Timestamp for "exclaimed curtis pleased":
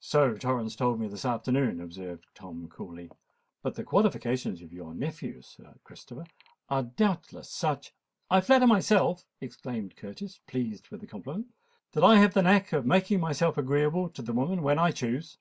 9.40-10.90